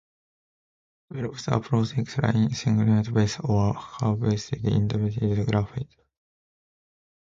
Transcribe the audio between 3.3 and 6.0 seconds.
or curve-based interactive graphs.